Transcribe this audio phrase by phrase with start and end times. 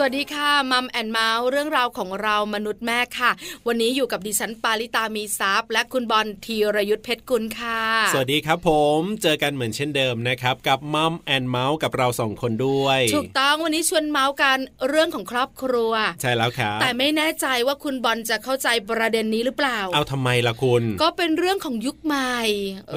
[0.00, 3.30] สวัสดีค่ะ Mom and Mouth เรื่องราวของเรามนุษย์แม่ค่ะ
[3.66, 7.80] วันนี้อยู่กับดิฉันปาริตามีซัพ์และคุณบอลธีรยุทธเพชรกุลค่ะ
[8.12, 14.58] สวัสดีครับผมเจอกันเหมือนเช่นเดิมนะครับ กับ Mom and Mouth กับเราสองคนด้วย ถูกต้องวันนี้ชวนเมาท์กัน
[14.88, 22.38] เรื่องของครอบครัว ใช่แล้วครับแต่ไม่แน่ใจว่าคุณบอลจะเข้าใจประเด็นนี้หรือเปล่า เอาทำไมล่ะคุณ ก็เป็นเรื่องของยุคใหม่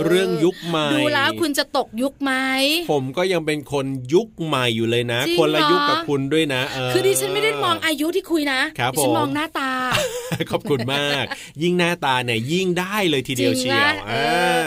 [0.05, 2.33] เรื่องยุคใหม่ดูแล้วคุณจะตกยุคไหม
[2.91, 6.63] ผมก็ยังเป็นคนยุคใหม่อยู่เลยนะ คนละยุคกับคุณด้วยนะ
[6.93, 8.61] คือดิฉันไม่ได้มองอายุที่คุยนะ
[8.93, 9.71] ดิฉันมองหน้าตา
[10.51, 11.25] ขอบคุณมาก
[11.63, 13.93] ยิ่งหน้าตาเนี่ยยิ่งได้เลยทีเดียวเชียว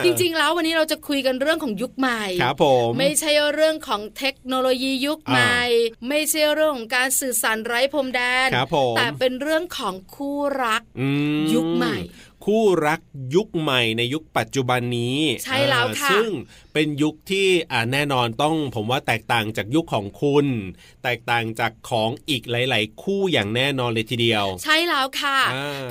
[0.04, 5.58] จริงๆแล้ววันนี้เราจะคุยกันเรื่องของยุคใหม่ครับผมไม่ใช่เรื่องของเทคโนโลยียุคใหม่
[6.08, 8.48] ไม่ใช่เรื่องของการสื่อสารไร้พรมแดน
[8.96, 10.82] แต่เป็นเรื่องของคู่รัก
[11.54, 11.98] ยุคใหม่
[12.44, 13.00] คู่รัก
[13.34, 16.30] ยุคใหม่ในยุคปัจจุบันนี้ ใช่แล้วค่ะซึ่ง
[16.74, 20.46] เป็นยุคที่อ่าแน่นอนต้องผมว่าแตกต่างจากยุคของคุณ
[21.04, 25.38] แตกต่างจากของอีกหลาย ๆ คู่อย่างแน่นอนเลยทีเดียว ใช่แล้วค่ะ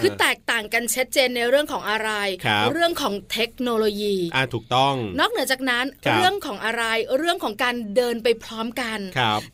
[0.02, 2.10] คือแตกต่างกันชัดเจนในเรื่องของอะไร
[2.48, 6.84] รเรื่องของเทคโนโลยีอ่าถูกต้อง นอกเหนือจากนั้นรเรื่องของอะไร
[7.18, 9.00] เรื่องของการเดินไปพร้อมกัน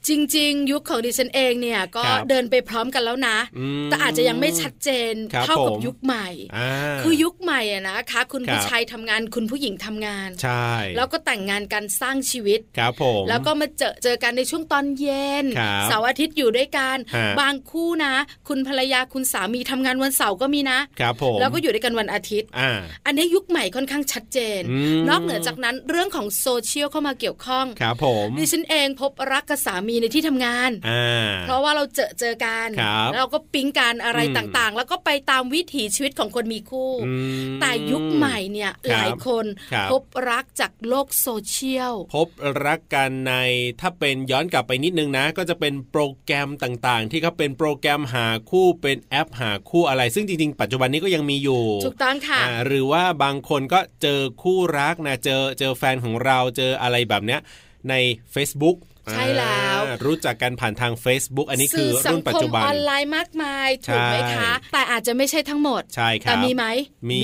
[0.08, 3.38] จริง ๆ ยุคของดิฉันเองเนี่ยก็เดินไปพร้อมกันแล้วนะ
[3.86, 5.14] แต่อาจจะยังไม่ชัดเจน
[5.46, 6.28] เท่ากับยุคใหม่
[7.02, 15.46] คือยุคใหม่อะนะคะ คุณผู้ชายทำงานคุณผู้หญิงทำงาน ใช่ แล้วก็แต่งงานกันสร้างชีวิตครับผมแล้วก็มาเจอเจอกันในช่วงตอนเย็น
[15.86, 16.98] เสาร์อาทิตย์อยู่ด้วยกัน
[17.42, 18.14] บางคู่นะ
[18.48, 22.72] คุณภรรยาคุณสามีทำงานวันเสาร์ก็มีนะครับผมแล้วก็อยู่ด้วยกันวันอาทิตย์อ่า
[23.06, 24.62] อันนี้ยุคใหม่ค่อนข้างชัดเจน
[25.10, 30.72] นอกเหนือจากนั้นเรื่องของโซเชียลเข้ามาเกี่ยวข้องครับผมดิฉันเองพบรักกับสามีในที่ทำงาน
[31.44, 32.68] เพราะว่าเราเจอเจอกัน
[33.16, 36.92] เราก็ปิ๊งกันอะไรต่างๆ แล้วก็ไปตามวิถีชีวิตของคนมีคู่
[37.62, 39.46] แต่ยุคใหม่เนี่ยหลายคน
[39.92, 42.28] พบรักจากโลกโซเชียล พบ
[42.66, 43.34] รักกันใน
[43.82, 57.40] ถ้าเป็นย้อนกลับไปนิดนึงนะ ก็จะเป็นโปรแกรมต่างๆ ที่เขาเป็นโปรแกรมหาคู่เป็นแอปหาคู่อะไร ซึ่งจริงๆ ปัจจุบันนี้ก็ยังมีอยู่ถูกต้องค่ะหรือว่าบางคนก็เจอคู่รักนะเจอเจอแฟนของเราเจออะไรแบบเนี้ย
[57.90, 57.94] ใน
[58.34, 58.78] Facebook
[59.12, 66.66] ใช่แล้ว รู้จักกันผ่านทาง Facebook อันนี้คือรุ่นปัจจุบันออนไลน์มากมายถูกไหมคะ แต่อาจจะไม่ใช่ทั้งหมดใช่ครับแต่มีไหม
[67.10, 67.24] มี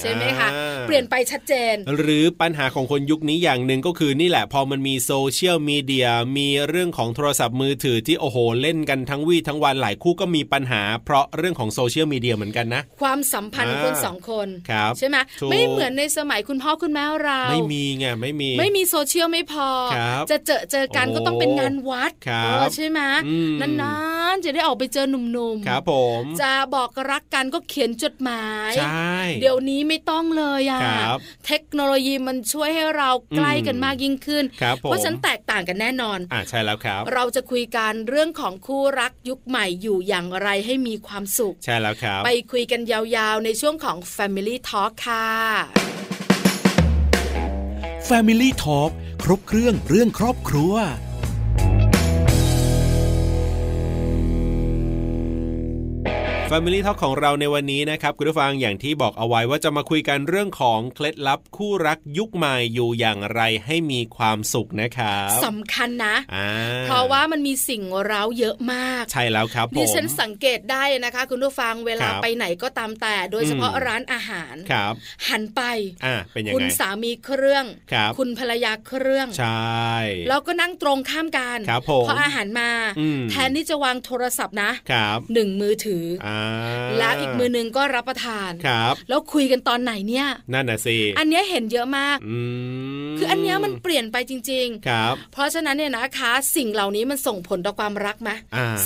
[0.00, 0.48] ใช่ไหมคะ
[0.86, 14.48] เปลี่ยนไปชัดเจน หรือปัญหาของคนยุคนี้อย่างหนึ่งก็คือนี่แหละพอมันมีโซเชียลมีเดียมีเรื่องของโทรศัพท์มือถือที่โอ้โหเล่นกันทั้งวี่ทั้งวันหลายคู่ก็มีปัญหา เพราะเรื่องของโซเชียลมีเดียเหมือนกันนะ ความสัมพันธ์คนสองคน
[14.98, 15.16] ใช่ไหม
[15.50, 19.68] ไม่เหมือนในสมัยคุณพ่อคุณแม่เรา ไม่มีไงไม่มี ไม่มีโซเชียลไม่พอ
[20.30, 22.12] จะเจอเจอกันก็ต้องเป็นงานวัด
[22.76, 23.00] ใช่ไหม
[23.60, 23.94] นา
[24.32, 30.80] นๆจะได้ออกไปเจอหนุ่มๆครับผมจะบอกรักกันก็เขียนจดหมายใช่เดี๋ยวนี้ไม่ต้องเลยอะ
[31.46, 34.44] เทคโนโลยีมันช่วยให้เราใกล้กันมากยิ่งขึ้น
[34.80, 45.28] เพราะฉันแตกต่างกันแน่นอนอ่าใช่แล้วครับ เราจะคุยกันเรื่องของคู่รักยุคใหม่อยู่อย่างไรให้มีความสุข ใช่แล้วครับ ไปคุยกันยาวๆในช่วงของ Family Talk ค่ะ
[48.08, 48.90] Family Talk
[49.22, 50.74] ครบเครื่องเรื่องครอบครัว
[51.58, 52.01] you
[56.54, 66.16] Family Talk ของเราในวันนี้นะครับคุณผู้ฟังอย่างที่บอกเอาไว้ว่าจะมาคุยกันเรื่องของเคล็ดลับคู่รักยุคใหม่อยู่อย่างไรให้มีความสุขนะครับสำคัญนะ
[66.84, 74.94] เพราะว่ามันมีสิ่งเร้าเยอะมาก ใช่แล้วครับดิฉันสังเกตได้นะคะ คุณผู้ฟังเวลาไปไหนก็ตามแต่ โดยเฉพาะร้านอาหารครับ
[75.28, 75.62] หันไป
[76.04, 79.92] อ่าเป็นยังไงคุณสามีเครื่องครับคุณภรรยาเครื่องใช่
[80.28, 82.70] แล้วก็นั่งตรงข้ามกันครับพออาหารมา
[83.30, 86.40] แทนที่จะวางโทรศัพท์นะครับหนึ่งมือถืออ่า
[86.98, 92.18] แล้วอีกมือนึงก็รับประทานครับแล้วคุยกันตอนไหนเนี่ยนั่นน่ะสิอันนี้เห็นเยอะมาก
[93.18, 98.30] คืออันนี้มันเปลี่ยนไปจริง ๆ ครับ เพราะฉะนั้นเนี่ยนะคะ สิ่งเหล่านี้มันส่งผลต่อความรักไหม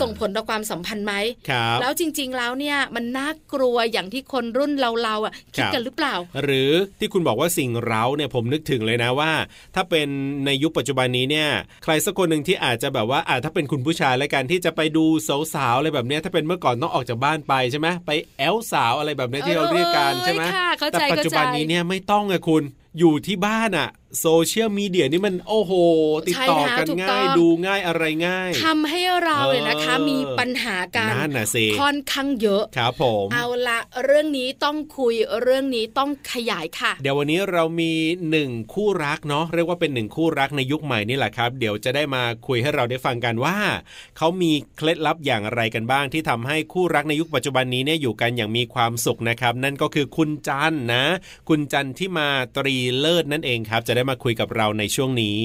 [0.01, 1.15] ส่งผลต่อความสัมพันธ์ไหม
[1.51, 9.33] ครับแล้วจริง ๆ แล้วเนี่ยมันน่ากลัวอย่างที่คนรุ่นเราๆอะคิดกันหรือเปล่า หรือที่คุณบอกว่าสิ่งเร้าเนี่ยผมนึกถึงเลยนะว่า
[9.75, 10.09] ถ้าเป็น
[10.47, 11.49] ในยุคปัจจุบันนี้เนี่ย
[11.85, 15.05] ใครสักคนหนึ่งที่อาจจะแบบว่าอาจถ้าเป็นคุณผู้ชายแล้วกันที่จะไปดู
[15.55, 20.45] สาวๆอะไรแบบนี้ถ้าเป็นเมื่อก่อนต้องออกจากบ้านไปใช่ไหมไปแอลสาวอะไรแบบนี้ที่เราเรียกกันใช่ไหม
[20.93, 22.63] แต่ปัจจุบันนี้เนี่ยไม่ต้องไงคุณ
[22.99, 23.89] อยู่ที่บ้านอะ
[24.21, 25.73] โซเชียลมีเดียนี่มันโอ้โห
[26.29, 37.93] ติดต่อกันง่ายดูง่ายอะไรง่ายทำให้เราเลยนะคะมีปัญหากันนั่นน่ะสิค่อนข้างเยอะครับผมเอาละเรื่องนี้ต้องคุยเรื่องนี้ต้องขยายค่ะ เดี๋ยววันนี้เรามี
[38.31, 43.57] หนึ่งคู่รักเนาะเรียกว่าเป็นหนึ่งคู่รักในยุคใหม่นี่แหละครับ เดี๋ยวจะได้มาคุยให้เราได้ฟังกันว่า
[44.17, 51.05] เขามีเคล็ดลับอย่างไรกันบ้าง ที่ทำให้คู่รักในยุคปัจจุบันนี้เนี่ยอยู่กันอย่างมีความสุขนะครับ นั่นก็คือคุณจันนะ
[51.49, 55.45] คุณจันที่มาตรีเลิศนั่นเองครับ จะได้มาคุยกับเราในช่วงนี้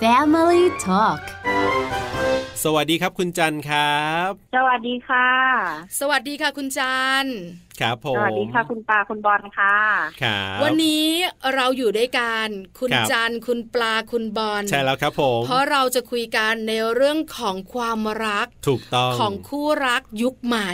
[0.00, 1.22] Family Talk
[2.64, 5.28] สวัสดีครับคุณจันครับ สวัสดีค่ะ
[6.00, 7.24] สวัสดีค่ะคุณจัน
[7.80, 9.76] ครับผมสวัสดีค่ะคุณปลาคุณบอลค่ะ
[10.22, 11.06] ครับวันนี้
[11.54, 12.46] เราอยู่ด้วยกัน
[12.78, 20.72] คุณจันคุณปลาคุณบอลใช่แล้วครับผมเพราะเราจะคุยกันในเรื่องของความรักถูกต้องของคู่รักยุคใหม่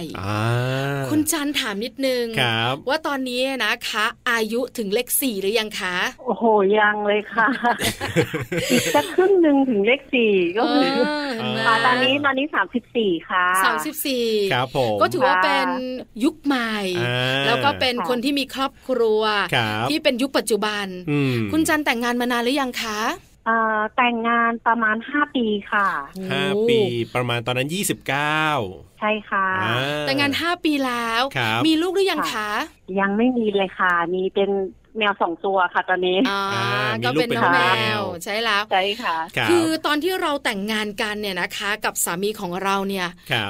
[1.10, 2.24] คุณจันถามนิดนึง
[2.88, 6.44] ว่าตอนนี้นะคะ อายุถึงเลขสี่หรือยังคะโอ้โห
[6.78, 7.48] ยังเลยค่ะ
[8.94, 10.92] จะครึ่งหนึ่งถึงเลขสี่ก็คือ
[11.86, 15.68] ตอนนี้ตอนนี้สามสิบสี่ค่ะสามสิบสี่ครับผมก็ถือว่าเป็น
[16.24, 16.74] ยุคใหม่
[17.46, 19.22] แล้วก็เป็นคนที่มีครอบครัว
[19.90, 20.86] ที่เป็นยุคปัจจุบัน
[21.52, 23.00] คุณจันแต่งงานมานานหรือยังคะ
[23.96, 25.88] แต่งงานประมาณห้าปีค่ะ
[26.32, 26.80] ห้าปี
[27.14, 28.44] ประมาณตอนนั้นยี่สิบเก้า
[29.00, 29.48] ใช่ค่ะ
[30.06, 31.22] แต่งงานห้าปีแล้ว
[31.66, 32.50] มีลูกหรือยังคะ
[33.00, 34.50] ยังไม่มีเลยค่ะ มีเป็น
[34.98, 36.42] แมวสองตัวค่ะตอนนี้อ่า
[37.04, 37.60] ก็เป็นน้องแม
[37.98, 39.16] วใช่แล้วใช่ค่ะ
[39.50, 43.06] คือตอนที่เราแต่งงานกันเนี่ยนะคะ กับสามีของเราเนี่ย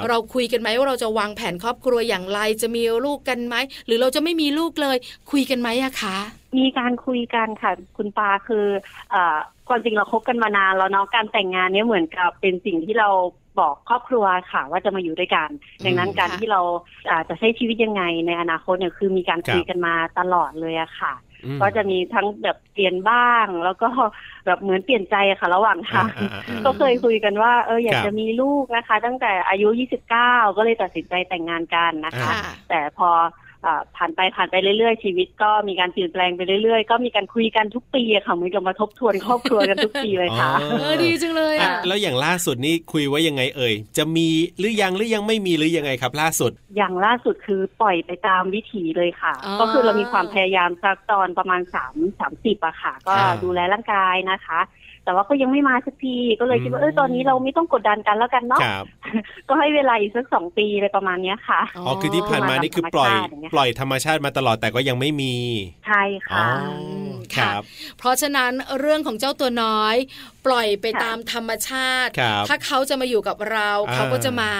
[0.09, 3.55] เราคุยกันไหมว่าเราจะวางแผนครอบครัวอย่างไรจะมีลูกกันไหม
[3.85, 4.97] หรือเราจะไม่มีลูกเลย
[5.31, 6.17] คุยกันไหมอะคะ
[6.57, 8.65] มีการคุยกันค่ะ คุณปาคือ
[9.11, 9.37] เอ่อ
[9.67, 13.09] ความจริงเราคบกันมานานแล้วเนาะการแต่งงานเนี่ยเหมือนกับเป็นสิ่งที่เรา
[13.59, 15.49] บอกครอบครัวค่ะว่าจะมาอยู่ด้วยกัน
[15.85, 16.61] ดังนั้นการที่เรา
[17.11, 21.13] อาจจะใช้ชีวิตยังไงในอนาคตเนี่ยคือมีการคุยกันมาตลอดเลยอะค่ะ
[21.61, 23.89] ก็จะมีทั้งแบบเปลี่ยนบ้าง แล้วก็
[24.45, 26.09] แบบเหมือนเปลี่ยนใจค่ะ ระหว่างทาง
[26.65, 29.67] ก็เคยคุยกันว่าเอออยากจะมีลูกนะคะ ตั้งแต่อายุ
[30.11, 30.11] 29
[30.57, 32.31] ก็เลยตัดสินใจแต่งงานกันนะคะ
[32.69, 33.09] แต่พอ
[33.97, 44.27] ผ่านไปผ่านไปเรื่อยๆ ชีวิตก็มีการเปลี่ยนแปลงไปเรื่อยๆ ก็มีการคุยกันทุกปีค่ะมือนกับมาทบทวนครอบครัวกันทุกปีเลยค่ะเออดีจังเลยอะแล้วอย่างล่าสุดนี่คุยว่ายังไงเอ่ย จะมี
[44.59, 54.59] หรือยังหรือยังไม่มีหรือยังไงครับ ล่าสุด อย่างล่าสุดคือปล่อยไปตามวิถีเลยค่ะ ก็คือเรามีความพยายามสักตอนประมาณสามสามสิบอะค่ะ ก็ดูแลร่างกายนะคะ
[55.05, 58.59] แต่ว่าก็ยังไม่มาสักทีก็เลยคิดว่าเออตอนนี้เราไม่ต้องกดดันกันแล้วกันเนาะ
[59.49, 63.11] ก็ให้เวลาอีกสักสองปีอะไรประมาณเนี้ยค่ะอ๋อคือที่ผ่านมานี่คือปล่อย
[63.53, 65.35] ปล่อยธรรมชาติมาตลอดแต่ก็ยังไม่มี
[65.87, 66.45] ใช่ค่ะ
[67.35, 67.61] ครับ
[67.97, 69.95] เพราะฉะนั้นเรื่องของเจ้าตัวน้อย
[70.45, 72.11] ปล่อยไปตามธรรมชาติ
[72.49, 74.53] ถ้าเขาจะมาอยู่กับเรา เขาก็จะมา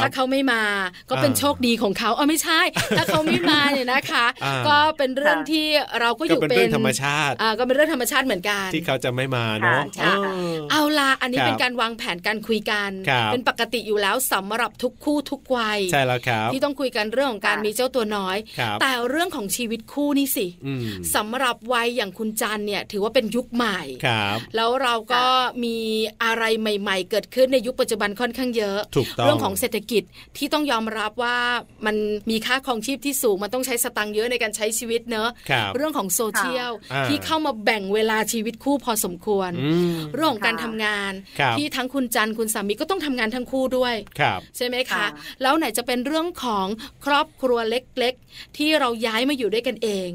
[0.00, 0.64] ถ้าเขาไม่มา
[1.10, 2.60] ก็เป็นโชคดีของเขาเออไม่ใช่
[2.98, 4.26] ถ้าเขาไม่มาเนี่ยนะคะ
[4.68, 5.66] ก็เป็นเรื่องที่
[6.00, 9.82] เราก็อยู่เป็นเรื่องธรรมชาติก็เป็นเรื่องธรรมชาติเหมือนกัน ที่เขาจะไม่มาเนาะ
[10.70, 12.90] เอาละอันนี้เป็นการวางแผนการคุยกัน
[13.32, 18.36] เป็นปกติอยู่แล้วสำหรับทุกคู่ทุกวัยใช่แล้วครับที่ต้องคุยกันเรื่องของการมีเจ้าตัวน้อย
[18.80, 20.46] แต่เรื่องของชีวิตคู่นี่สิ
[21.14, 23.80] สำหรับวัยอย่างคุณจันเนี่ยถือว่าเป็นยุคใหม่
[24.56, 25.13] แล้วเราก็
[25.64, 25.78] มี
[26.24, 28.78] อะไรใหม่ๆ เกิดขึ้นในยุคปัจจุบันค่อนข้างเยอะ
[29.24, 30.02] เรื่องของเศรษฐกิจ
[30.36, 31.38] ที่ต้องยอมรับว่า
[31.86, 31.96] มัน
[32.30, 35.28] มีค่าครองชีพที่สูงมันต้องใช้สตังค์เยอะในการใช้ชีวิตเนอะ
[35.76, 36.72] เรื่องของโซเชียล
[37.08, 39.50] ที่เข้ามาแบ่งเวลาชีวิตคู่พอสมควร
[40.14, 41.12] เรื่องของการทำงาน
[41.58, 43.94] ที่ทั้งคุณจันคุณสามีก็ต้องทำงานทั้งคู่ด้วย
[44.56, 45.04] ใช่ไหมคะ
[45.42, 46.66] แล้วไหนจะเป็นเรื่องของ
[47.04, 50.08] ครอบครัวเล็กๆ ที่เราย้ายมาอยู่ด้วยกันเอง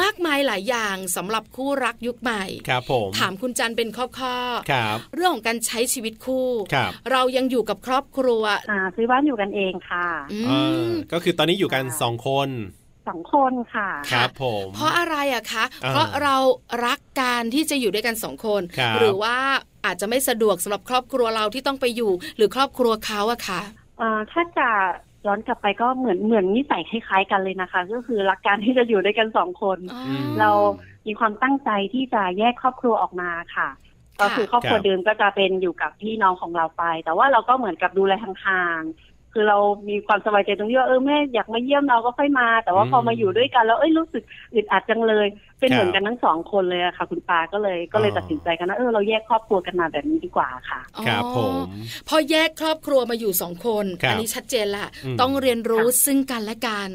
[0.00, 4.31] มากมายหลายอย่างสำหรับคู่รักยุคใหม่ครับผมถามคุณจันเป็นข้อข้อ
[5.14, 6.48] เรื่องของการใช้ชีวิตคู่
[7.12, 8.42] เรายังอยู่กับครอบครัว
[8.96, 10.08] ซื้อบ้านอยู่กันเองค่ะ
[11.12, 12.48] ก็คือตอนนี้อยู่กันสองคน
[13.08, 16.36] สองคนค่ะครับผมเพราะอะไรอะคะ เพราะเรา
[16.86, 18.62] รักการที่จะอยู่ด้วยกันสองคน
[18.98, 19.36] หรือว่า
[19.86, 23.60] อาจจะไม่สะดวกสำหรับครอบครัวเราที่ต้องไปอยู่ หรือครอบครัวเขาอะคะ
[24.32, 24.68] ถ้าจะ
[25.26, 29.78] ย้อนกลับไปก็เหมือนเหมือนนิสัยคล้ายๆกันเลยนะคะ ก็คือรักการที่จะอยู่ด้วยกันสองคน
[30.40, 30.50] เรา
[31.06, 33.68] มีความตั้งใจที่จะแยกครอบครัวออกมาค่ะ
[34.22, 38.82] ก็คือครอบครัวเดิมก็จะเป็นอยู่กับพี่น้องของเราไป แต่ว่าเราก็เหมือนกับดูแลห่าง
[39.34, 44.22] คือเรามีความสบายใจตรงที่ว่าเออแม่อยากมาเยี่ยมเราก็ค่อยมา แต่ว่าพอมาอยู่ด้วยกันแล้วเอ้ยรู้สึก
[44.54, 45.26] อึดอัดจังเลย
[45.60, 51.54] เป็นเหมือนกันทั้งสองคนเลยอะค่ะ คุณปาก็เลยก็เลยตัดสินใจกันว่าเออเราแยกครอบครัวกันมาแบบนี้ดีกว่าค่ะครับผม
[52.08, 54.86] พอแยกครอบครัวมาอยู่สองคนอันนี้ชัดเจนละ
[55.20, 56.88] ต้องเรียนรู้ซึ่งกันและกัน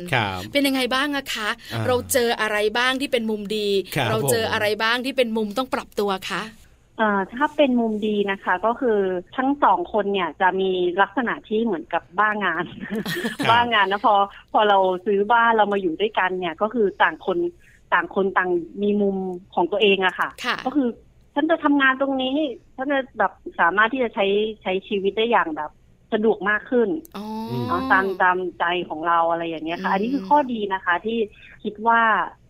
[0.52, 1.50] เป็นยังไงบ้างอะคะ
[1.88, 3.70] เราเจออะไรบ้างที่เป็นมุมดี
[4.10, 6.44] เราเจออะไรบ้างที่เป็นมุมต้องปรับตัวคะ
[7.36, 8.98] ถ้าเป็นมุมดีนะคะ ก็คือ
[9.38, 12.64] ทั้งสองคนเนี่ยจะมีลักษณะที่เหมือนกับบ้างาน
[13.50, 14.16] บ้างานนะพอ
[14.52, 17.38] พอเราซื้อบ้านเรามาอยู่ด้วยกันเนี่ย ก็คือต่างคน
[17.94, 18.50] ต่างคนต่าง
[18.84, 19.18] มีมุม
[19.56, 20.88] ของตัวเองอะค่ะค่ะก็คือ
[21.36, 22.36] ฉันจะทำงานตรงนี้
[22.76, 24.26] ฉันจะแบบสามารถที่จะใช้
[24.62, 25.72] ใช้ชีวิตได้อย่างแบบ
[26.14, 27.26] สะดวกมากขึ้นอ๋อ
[27.68, 31.20] เนาะตามตามใจของเราอะไรอย่างเงี้ยค่ะอืมอันนี้คือข้อดีนะคะ ที่
[31.64, 32.02] คิดว่า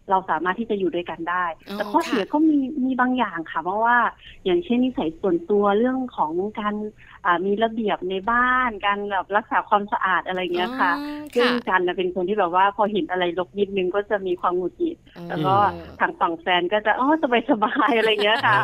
[0.10, 3.98] เราสามารถที่จะอยู่ด้วยกันได้อ๋อแต่ข้อเสียค่ะก็มีมีบางอย่างค่ะ เพราะว่า
[4.46, 6.76] อย่างเช่นนิสัยส่วนตัวเรื่องของการ
[7.17, 14.98] อ่ามีระเบียบในบ้านการแบบรักษาความสะอาดอะไรอย่างเงี้ยค่ะอ๋อซึ่งค่ะกันน่ะเป็นคนที่แบบว่าพอเห็นอะไรรกนิดนึงก็จะมีความหงุดหงิด
[15.30, 18.60] แล้วก็เออทางฝั่งแฟนก็จะอ๋อสบายสบายๆอะไรอย่างเงี้ยค่ะ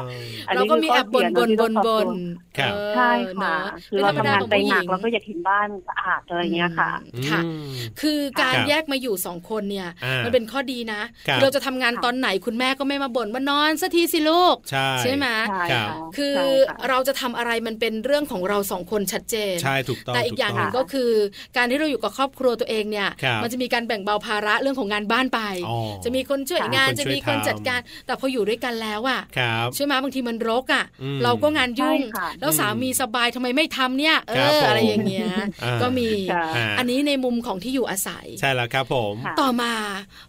[0.48, 2.12] อันเรานี้ก็คือมีข้อแอบบนเสียบนที่บต้อนงปบรับนตัว
[2.58, 3.56] ครับใช่ค่ะ
[3.90, 6.90] คือเราทำงานไปหนักเราเราก็อยากเห็นบ้านสะอาดอะไรอย่างเงี้ยค่ะ
[7.30, 7.68] ค่ะอืม
[8.02, 9.90] คือการครับแยกมาอยู่สองคนเนี่ย
[10.26, 14.56] มัมันเป็นข้อดีนะครับเราจะทำงานค่ะตอนไหนคุณแม่ก็ไม่มาบ่นว่านอนสักทีสิลูก
[15.02, 21.12] ใช่ไหมใช่ครับค่ะคือใช่ค่ะเราจะทำอะไรมันเป็นเรื่องของเราสองคนชัดเจน ใช่ถูกต้องแต่อีกอย่างหนึ่งถูต้ก็คือ
[21.58, 35.28] การที่เราอยู่กับครอบครัวตัวเองเนี่ยครับมันจะมีการแบ่งเบาภาระเรื่องของงานบ้านไปอ๋อจะมีคนช่วยค่ะงานมีคนจะมีช่วยคนทำจัดการ แต่พออยู่ด้วยกันแล้วอะครับใช่ไหมบางทีมันรกอะอืมเราก็งานยุ่งใช่ค่ะแล้วสามีสบายทำไมไม่ทำเนี่ย เอครับอผมอะไรอย่างเงี้ย
[35.64, 39.74] อ่าก็มีค่ะอ่าอันนี้ในมุมของที่อยู่อาศัย ใช่แล้วครับผมค่ะต่อมา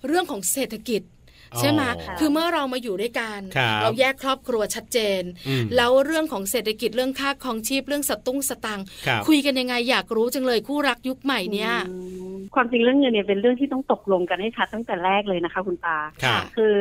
[0.07, 1.14] เรื่องของเศรษฐกิจอ๋อ
[1.59, 11.95] ใช่ไหมค่ะคือเมื่อเรามาอยู่ด้วยกันครับเราแยกครอบครัวชัดเจนอืมแล้วเรื่องของเศรษฐกิจเรื่องค่าครองชีพเรื่องสตุ้งสตังค์ครับคุยกันยังไงอยากรู้จังเลยคู่รักยุคใหม่เนี่ยอื
[12.33, 16.77] มความจริงเรื่องเงินเนี่ยเป็นเรื่องที่ต้องตกลงกันให้ชัดตั้งแต่แรกเลยนะคะ คุณปาครับคือ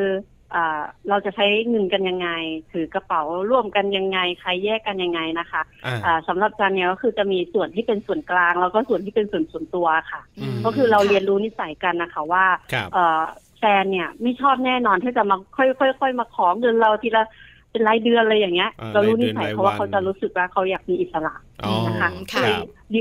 [0.57, 2.29] อ่าเราจะใช้เงินกันยังไง
[2.71, 17.23] ถือกระเป๋าร่วมกันยังไง ใครแยกกันยังไงนะคะอ่าอ่าสำหรับจันเนี่ยก็คือจะมีส่วนที่เป็นส่วนกลาง แล้วก็ส่วนที่เป็นส่วนส่วนตัวค่ะอืมก็คือเราเรียนรู้นิสัยกันนะคะว่าครับเอ่อแฟนเนี่ย ไม่ชอบแน่นอนที่จะมาค่อยๆค่อยๆมาขอเงินเราทีละ
[17.71, 21.33] เป็นรายเดือนอะไรอย่างเงี้ยอ่าเรารู้นิรายเดือนสัยรายเขาว่าวันเขาจะรู้สึกว่าเขาอยากมีอิสระ
[21.65, 22.57] อ๋อนะคะค่ะก็เลย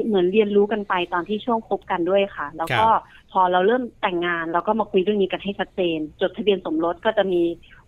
[0.07, 2.87] เหมือนเรียนรู้กันไปตอนที่ช่วงคบกันด้วยค่ะ แล้วก็
[3.33, 7.43] พอเราเริ่มแต่งงานเราก็มาคุยเรื่องนี้กันให้ชัดเจน จดทะเบียนสมรสก็จะมี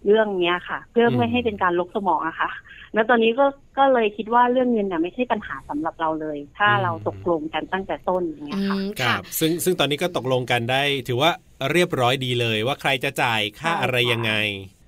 [0.07, 2.51] เรื่องเนี้ยค่ะ เพื่อไม่ให้เป็นการลกสมองอะค่ะ
[2.95, 3.47] แล้วตอนนี้ก็
[3.79, 11.31] ก็เลยคิดว่าเรื่องเงินเนี่ยไม่ใช่ปัญหาสำหรับเราเลย ถ้าเราตกลงกันตั้งแต่ต้นอย่างเงี้อืยค่ะมครัค่ะบซึ่งซึ่งตอนนี้ก็ตกลงกันได้ ถือว่า
[11.73, 14.33] เรียบร้อยดีเลยว่าใครจะจ่ายค่าใช่อะไรค่ะยังไง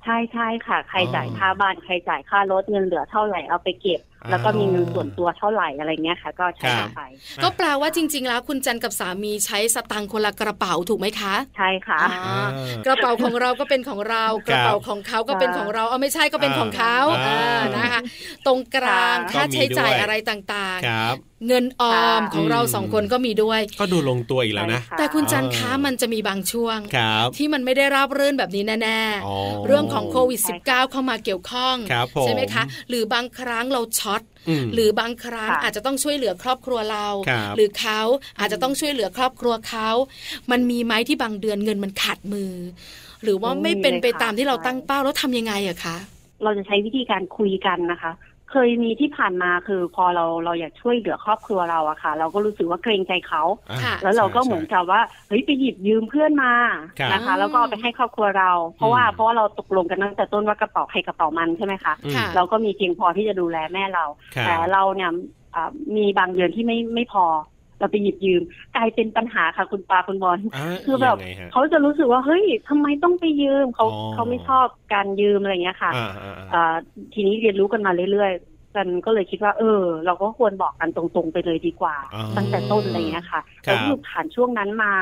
[0.02, 7.02] ใช่ใช่ค่ะ ใครอ๋อจ่ายค่าบ้านใครจ่ายค่ารถเงินเหลือเท่าไหร่เอาไปเก็บอ่าแล้วก็มีเงินส่วนตัวเท่าไหร่อะไรเงี้ยค่ะ ก็ใช้ครับไป
[7.42, 12.46] ก็แปลว่าจริง ๆ แล้วคุณจันกับสามีใช้สตังค์คนละกระเป๋าถูกไหมคะ ใช่ค่ะอ่า
[12.86, 18.00] กระเป๋าของเราก็เป็นของเรา กระเป๋าของเขาก็เป็นของเรา เอาไม่ใช่ก็เป็นของเขาอ่าอ่านะคะ
[18.46, 34.20] ตรงกลางค่ะค่าใช้จ่ายก็มีด้วยอะไรต่างครับๆเงินออมค่ะของเราอืมสองคนก็มีด้วย ก็ดูลงตัวอีกแล้วนะใช่แต่คุณจันอ่าคะมันจะมีบางช่วงครับที่มันไม่ได้ราบรื่นแบบนี้แน่อ๋อๆเรื่องของโควิด -19 เข้ามาเกี่ยวข้องครับผมใช่ไหมคะ หรือบางครั้งเราช็อต
[34.64, 38.00] มหรือบางครั้งค่ะอาจจะต้องช่วยเหลือครอบครัวเราครับหรือเขา
[38.38, 39.88] อาจจะต้องช่วยเหลือครอบครัวเขา
[40.50, 42.52] มันมีไหมที่บางเดือนเงินมันขาดมือ
[43.22, 45.96] หรือว่าไม่เป็นไปตามที่เราตั้งเป้าแล้วทำยังไงอะคะ
[46.42, 48.12] เราจะใช้วิธีการคุยกันนะคะ
[48.58, 56.52] เคยมีที่ผ่านมาคือพอเราเราอยากช่วยเหลือครอบครัวเราอะค่ะ เราก็รู้สึกว่าเกรงใจเขาอ่าค่ะแล้วเราก็ใช่เหมือนกับว่าเฮ้ยไปหยิบยืมเพื่อนมา
[56.98, 65.10] ครับนะคะ แล้วก็เอาไปให้ครอบครัวเรา เพราะว่าอืมเพราะว่าเราตกลงกันตั้งแต่ต้นว่ากระเป๋าใครกระเป๋ามันใช่ไหมคะอืมค่ะเราก็มีเพียงพอที่จะดูแลแม่เราครับแต่เราเนี่ย
[65.54, 67.24] อ่ามีบางเดือนที่ไม่ไม่พอ
[67.78, 68.42] เราไปหยิบยืม
[68.76, 76.74] กลายเป็นปัญหาค่ะคุณปาคุณบอลาคือแบบยังไงฮะเขาจะรู้สึกว่าเฮ้ยทำไมต้องไปยืมเขาอ๋อเขาไม่ชอบการยืมอะไรอย่างเงี้ยค่ะอ่าอ่าอ่าอ่า
[77.14, 84.92] ทีนี้เรียนรู้กันมาเรื่อยๆกันก็เลยคิดว่า เออ เราก็ควรบอกกันตรงๆไปเลยดีกว่าอ๋อตั้งแต่ต้นอะไรอย่างเงี้ยค่ะครับแล้วคือผ่านช่วงนั้นมา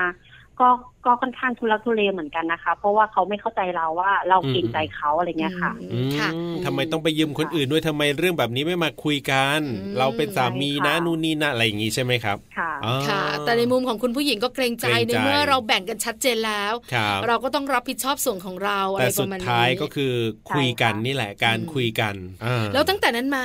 [0.60, 0.68] ก็
[1.06, 6.30] ก็ค่อนข้างทุลักทุเลเหมือนกันนะคะ เพราะว่าเขาไม่เข้าใจเราว่าเราเกรงใจเขาอะไรเงี้ยค่ะอืมค่ะ
[6.64, 20.12] ทำไมต้องไปยืมคนอื่นด้วยทำไมเรื่องแบบนี้ไม่มาคุยกันอืมเราเป็นสามีนะใช่ค่ะนู่นนี่นะอะไรอย่างงี้ใช่ไหมครับค่ะอ๋อค่ะ แต่ในมุมของคุณผู้หญิงก็เกรงใจเกรงในใจเมื่อเราแบ่งกันชัดเจนแล้วครับเราก็ต้องรับผิดชอบส่วนของเราอะไรแต่ปสุระดมาณนี้ท้ายก็คือ
[20.50, 23.44] คุยกันใช่ค่ะนี่แหละการอืมคุยกันอ่าแล้วตั้งแต่นั้นมา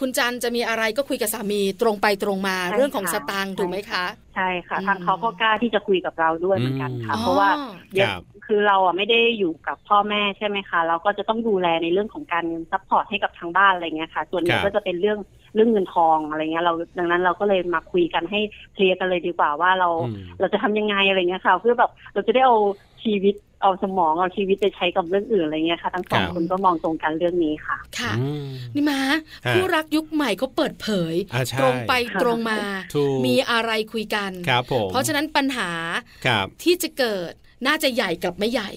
[0.00, 7.48] คุณจันจะมีอะไรก็คุยกับสามีตรงไปตรงมาใช่ค่ะเรื่องของสตางค์ถูกไหมคะใช่ค่ะอืมทางเขาก็กล้าที่จะคุยกับเราด้วยเหมือนกันค่ะอ๋อเพราะว่า
[7.92, 15.18] เดี๋ยวครับคือเราอะไม่ได้อยู่กับพ่อแม่ใช่ไหมคะ เราก็จะต้องดูแลในเรื่องของการ support ให้กับทางบ้านอะไรเงี้ยค่ะ ส่วนใหญ่ครับก็จะเป็นเรื่อง
[15.54, 18.40] เรื่องเงินทองอะไรเงี้ยเราดังนั้นเราก็เลยมาคุยกันให้
[18.74, 22.56] clear กันเลยดีกว่าว่าเราอืมเราจะทำยังไงอะไรเงี้ยค่ะ เพื่อแบบเราจะได้เอา
[23.04, 29.18] ชีวิตเอาสมองเอาชีวิตไปใช้กับเรื่องอื่นอะไรเงี้ยค่ะ ทั้งสองครับคนก็มองตรงกันเรื่องนี้ค่ะ ค่ะอืมนี่มาฮะ
[29.50, 31.92] คู่รักยุคใหม่เขาเปิดเผยอ่าใช่ตรงไป
[32.22, 32.60] ตรงมา
[32.94, 35.70] ถูกมีอะไรคุยกันครับผมเพราะฉะนั้นปัญหา
[36.26, 37.32] ครับที่จะเกิด
[37.66, 38.70] น่าจะใหญ่กับไม่ใหญ่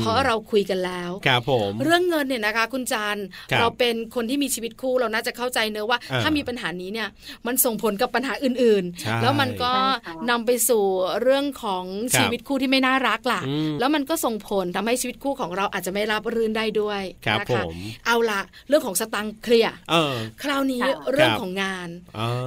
[0.00, 3.18] เพราะเราคุยกันแล้วครับผมเรื่องเงินเนี่ยนะคะ คุณจัน
[3.58, 7.08] เราเป็นคนที่มีชีวิตคู่เราน่าจะเข้าใจเนอะว่า ถ้ามีปัญหานี้เนี่ย
[7.46, 9.72] มันส่งผลกับปัญหาอื่นๆ แล้วมันก็
[10.30, 10.84] นำไปสู่
[11.22, 11.84] เรื่องของ
[12.16, 13.42] ชีวิตคู่ที่ไม่น่ารักล่ะ
[13.80, 17.02] แล้วมันก็ส่งผลทำให้ชีวิตคู่ของเราอาจจะไม่รับรื่นได้ด้วย
[17.40, 17.62] นะคะ
[18.06, 19.74] เอาละเรื่องของสตังเคลียร์
[20.42, 20.82] คราวนี้
[21.12, 21.88] เรื่องของงาน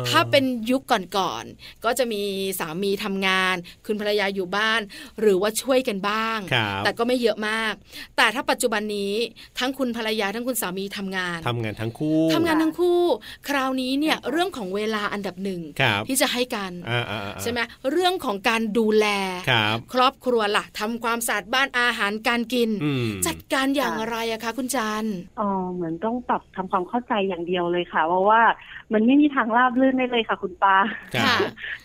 [0.09, 0.83] ถ้าเป็นยุค
[1.17, 2.21] ก่อนๆก็จะมี
[2.59, 4.81] สามีทำงาน คุณภรรยาอยู่บ้าน
[5.21, 6.39] หรือว่าช่วยกันบ้าง
[6.85, 7.73] แต่ก็ไม่เยอะมาก
[8.17, 9.13] แต่ถ้าปัจจุบันนี้
[9.59, 13.01] ทั้งคุณภรรยาทั้งคุณสามีทำงานทำงานทั้งคู่ทำงานทั้งคู่
[13.49, 15.61] คราวนี้เนี่ยเรื่องของเวลาอันดับหนึ่ง
[16.07, 16.71] ที่จะให้กัน
[17.41, 17.59] ใช่ไหม
[17.91, 19.05] เรื่องของการดูแล
[19.93, 22.69] ครอบครัวล่ะทำความสะอาดบ้านอาหารการกิน
[23.27, 25.05] จัดการอย่างไรอะคะคุณจัน
[25.39, 28.41] อ๋อเหมือนต้องปรับทำความเข้าใจอย่างเดียวเลยค่ะเพราะว่า
[28.93, 30.75] มันไม่มีทางราบรื่นได้เลยค่ะ คุณปา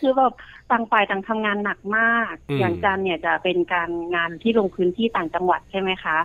[0.00, 0.32] คือแบบ
[0.70, 6.16] ต่างฝ่ายต่างทำงานหนักมาก อย่างจันเนี่ยจะเป็นการงานที่ลงพื้นที่ต่างจังหวัดใช่ไหมคะ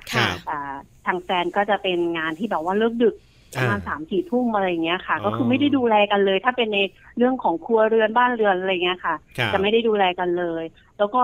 [1.05, 3.15] ทางแฟนก็จะเป็นงานที่แบบว่าเลิกดึก
[3.57, 6.79] ประมาณสามสี่ทุ่มอะไรเงี้ยค่ะ ก็คือไม่ได้ดูแลกันเลย ถ้าเป็นใน
[7.17, 9.15] เรื่องของครัวเรือนบ้านเรือนอะไรเงี้ยค่ะ
[9.53, 10.63] จะไม่ได้ดูแลกันเลย
[10.97, 11.23] แล้วก็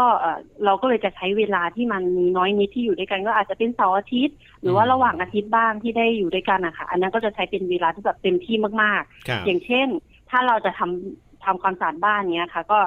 [0.65, 9.88] เราก็เลยจะใช้เวลาที่มันมีน้อยนิดที่อยู่ด้วยกันก็อาจจะเป็นเสาร์อาทิตย์ หรือว่าระหว่างอาทิตย์บ้างที่ได้อยู่ด้วยกันนะคะอันนั้นก็จะใช้เป็นเวลาที่แบบเต็มที่มากๆ อย่างเช่น
[10.29, 12.79] ถ้าเราจะทำทำความสะอาดบ้านเนี้ยค่ะ ก็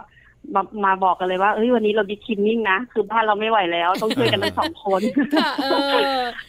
[0.55, 5.03] มามาบอกกันเลยว่าเอ้ยวันนี้เราดิคินนิ่งนะ คือบ้านเราไม่ไหวแล้ว ต้องช่วยกันทั้งสองคน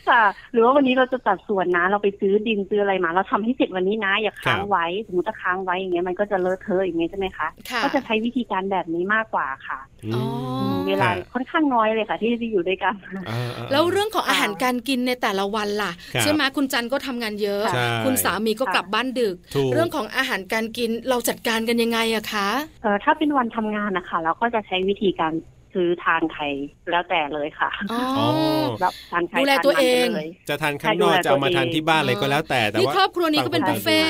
[0.09, 7.47] ค่ะ หรือว่าวันนี้เราจะจัดสวนนะ เราไปซื้อดินซื้ออะไรมา เราทำให้เสร็จวันนี้นะ อย่าค้างไว้ สมมติถ้าค้างไว้อย่างเงี้ยมันก็จะเลอะเทอะอย่างเงี้ยใช่ไหมคะ
[7.83, 9.79] ก็จะใช้วิธีการแบบนี้มากกว่าค่ะ
[10.87, 12.93] เวลาค่อนข้างน้อยเลยค่ะ ที่จะอยู่ด้วยกัน
[13.71, 17.61] แล้วเรื่องของอาหารการกินในแต่ละวันล่ะใช่ไหมคุณจันก็ทำงานเยอะ
[18.05, 19.35] คุณสามีก็กลับบ้านดึก
[19.73, 22.47] เรื่องของอาหารการกินเราจัดการกันยังไงอะคะ
[22.83, 25.33] เออถ้าเป็นวันทำงานนะคะเราก็จะใช้วิธีการ
[25.79, 26.47] ซื้อทานไข่
[26.91, 28.01] แล้วแต่เลยค่ะอ๋อ
[29.11, 30.07] ทานไข่ดูแลตัวเอง
[30.49, 34.01] จะทานข้างนอกจะเอามาทานที่บ้านอะไรก็แล้วแต่แต่ว่าครอบครัวนี้ก็เป็นบุฟเฟ่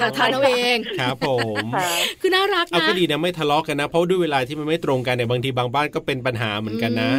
[0.00, 1.30] หาทานเอาเองครับผ
[1.62, 1.64] ม
[2.20, 7.10] คือน่ารักนะเอาก็ดีนะไม่ทะเลาะกันนะ เพราะด้วยเวลาที่มันไม่ตรงกันเนี่ยบางทีบางบ้านก็เป็นปัญหาเหมือนกันนะ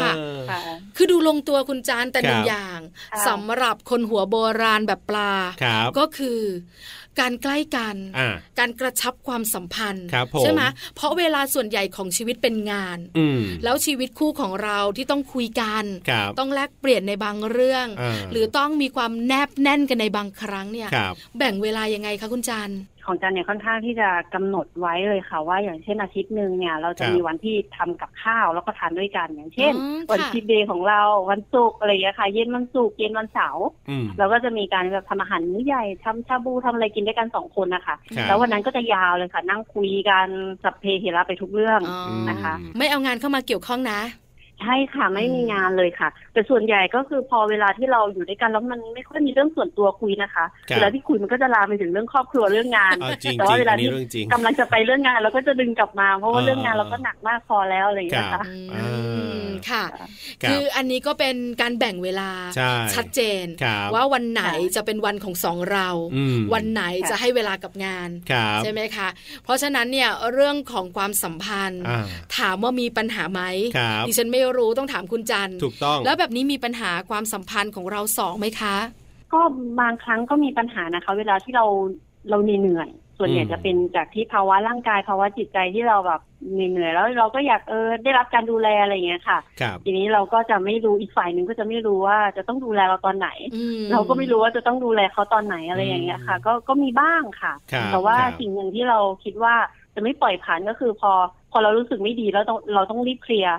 [0.00, 0.12] ค่ะ
[0.96, 2.80] คือดูลงตัวคุณจานแต่หนึ่งอย่าง
[3.28, 5.32] สำหรับคนหัวโบราณแบบปลา
[5.98, 6.40] ก็คือ
[7.20, 7.96] การใกล้กัน
[8.58, 10.06] การกระชับความสัมพันธ์
[10.40, 10.62] ใช่ไหม
[10.94, 12.98] เพราะเวลาส่วนใหญ่ของชีวิตเป็นงาน
[13.64, 15.84] แล้วชีวิตคู่ของเราที่ต้องคุยกัน
[16.38, 17.86] ต้องแลกเปลี่ยนในบางเรื่อง
[18.32, 20.88] หรือต้องมีความแนบแน่นกันในบางครั้งเนี่ย
[21.38, 22.70] แบ่งเวลายังไงคะคุณจัน
[23.10, 29.72] ของจันเนี่ยค่อนข้างที่จะกำหนดไว้เลยค่ะ ว่าอย่างเช่นอาทิตย์หนึ่งเนี่ย เราจะมีวันที่ทำกับข้าวแล้วก็ทานด้วยกัน อย่างเช่น
[30.10, 33.66] วันทิตเดย์ของเราวันศุกร์อะไรอย่างเงี้ยค่ะ เย็นวันศุกร์เย็นวันเสาร์
[34.18, 37.96] เราก็จะมีการแบบทำอาหารมื้อใหญ่ทำชาบูทำอะไรกินด้วยกันสองคนนะคะ
[38.26, 40.26] แล้ววันนั้นก็จะยาวเลยค่ะ นั่งคุยกัน
[40.62, 41.80] สับเพเหระไปทุกเรื่อง
[42.30, 44.00] นะคะ ไม่เอางานเข้ามาเกี่ยวข้องนะ
[44.62, 50.44] ใช่ค่ะไม่มีงานเลยค่ะ แต่ส่วนใหญ่ก็คือพอเวลาที่เราอยู่ด้วยกันแล้วมันไม่ค่อยมีเรื่องส่วนตัวคุยนะคะ
[50.74, 52.94] เวลาที่คุยมันก็จะลามไปถึงเรื่องครอบครัวเรื่องงาน
[53.38, 53.90] แต่ว่าเวลาที่
[54.32, 58.44] กำลังจะไปเรื่องงานเราก็จะดึงกลับมา เพราะว่าเรื่องงานเราก็หนักมากพอแล้วอะไรอย่างเงี้ยค่ะ
[59.70, 59.84] ค่ะ
[60.48, 62.30] คืออันนี้ก็เป็นการแบ่งเวลา
[62.94, 63.44] ชัดเจน
[63.94, 64.44] ว่าวันไหน
[64.76, 65.88] จะเป็นวันของสองเรา
[66.54, 68.08] วันไหนจะให้เวลากับงาน
[68.62, 69.08] ใช่ไหมคะ
[69.44, 71.82] เพราะฉะนั้นเนี่ยเรื่องของความสัมพันธ์
[72.38, 73.42] ถามว่ามีปัญหาไหม
[74.06, 78.76] ดิฉันไม่รู้ต้องถามคุณจันถูกต้อง แล้วแบบนี้มีปัญหาความสัมพันธ์ของเราสองไหมคะ
[79.32, 79.40] ก็
[79.80, 81.64] บางครั้งก็มีปัญหานะคะ เวลาที่เรา
[82.30, 86.20] เราเหนื่อยส่วนใหญ่จะเป็นจากที่ภาวะร่างกายภาวะจิตใจที่เราแบบ
[86.52, 89.38] เหนื่อยแล้วเราก็อยากเออได้รับการดูแลอะไรอย่างเงี้ยค่ะ
[89.84, 93.28] ทีนี้เราก็จะไม่รู้อีกฝ่ายหนึ่งก็จะไม่รู้ว่าจะต้องดูแลเราตอนไหน
[93.92, 97.52] เราก็ไม่รู้ว่าจะต้องดูแลเขาตอนไหนอะไรอย่างเงี้ยค่ะ ก็ก็มีบ้างค่ะ
[97.92, 99.54] แต่ว่าสิ่งหนึ่งที่เราคิดว่า
[99.94, 101.12] จะไม่ปล่อยผ่านก็คือพอ
[101.52, 103.56] พอเรารู้สึกไม่ดีแล้วต้องเราต้องรีบเคลียร์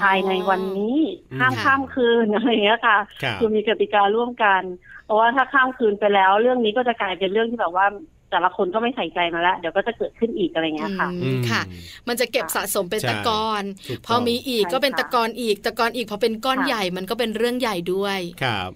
[0.00, 0.98] ภายในวันนี้
[1.40, 2.98] ห้ามข้ามคืนอะไรอย่างเงี้ยค่ะ
[3.40, 4.62] คือมีกติการ่วมกัน
[5.04, 7.86] เพราะว่าถ้าข้ามคืนไปแล้ว เรื่องนี้ก็จะกลายเป็นเรื่องที่แบบว่า
[8.30, 11.08] แต่ละคนก็ไม่ใส่ใจมาแล้ว เดี๋ยวก็จะเกิดขึ้นอีกอะไรเงี้ยค่ะ
[11.50, 11.62] ค่ะ
[12.08, 13.62] มันจะเก็บสะสมเป็นตะกอน
[14.06, 18.70] พอมีอีกก็เป็นตะกอนอีกตะกอนอีกพอเป็นก้อนใหญ่มันก็เป็นเรื่องใหญ่ด้วยครับ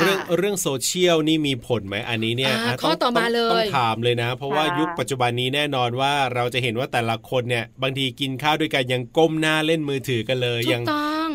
[0.00, 10.82] เรื่องเรื่องโซเชียลนี่มีผลไหมอันนี้เนี่ยข้อต่อมาเลยต้องถามเลยนะ เพราะว่ายุคปัจจุบันนี้แน่นอนว่าเราจะเห็นว่าแต่ละคนเนี่ยบางทีกินข้าวด้วยกันยังก้มหน้าเล่นมือถือกันเลยยัง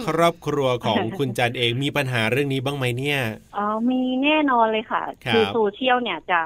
[0.07, 3.19] ครอบครัวของคุณจันเองมีปัญหาเรื่องนี้บ้างไหมเนี่ย
[3.57, 6.41] อ๋อมีแน่นอนเลยค่ะ คือโซเชียลเนี่ยจะ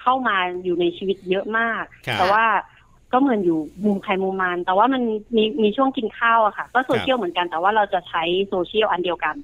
[0.00, 1.84] เข้ามาอยู่ในชีวิตเยอะมาก
[2.18, 2.44] แต่ว่า
[3.12, 5.02] ก็เหมือนอยู่มุมใครมุมมันแต่ว่ามัน
[5.36, 9.34] มีมีช่วงกินข้าวอะค่ะ ก็โซเชียลเหมือนกันแต่ว่าเราจะใช้โซเชียลอันเดียวกัน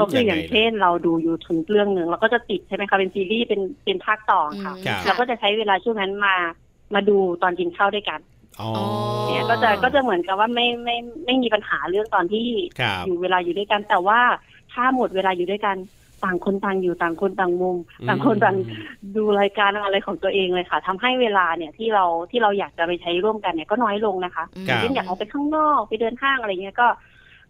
[0.00, 4.74] ก็คืออย่างเช่นเราดูยูทูบเรื่องหนึ่งเราก็จะติดใช่ไหมคะเป็นซีรีส์เป็นเป็นภาคต่อค่ะ
[5.06, 6.36] เราก็จะใช้เวลาช่วงนั้นมา
[6.94, 8.20] มาดูตอนกินข้าวด้วยกัน
[9.26, 12.46] เนี่ยก็จะก็จะเหมือนกับว่าไม่ไม่ไม่มีปัญหาเรื่องตอนที่
[13.06, 14.20] อยู่เวลาอยู่ด้วยกัน แต่ว่า
[14.72, 15.76] ถ้าหมดเวลาอยู่ด้วยกัน
[16.24, 17.76] ต่างคนต่างอยู่ต่างคนต่างมุม
[18.08, 18.56] ต่างคนต่าง
[19.16, 24.44] ดูรายการอะไรของตัวเองเลยค่ะทำให้เวลาเนี่ยที่เราที่เราอยากจะไปใช้ร่วมกันเนี่ยก็น้อยลงนะคะ
[24.80, 26.86] เช่นอยากออกไปข้างนอกไปเดินห้างอะไรเงี้ยก็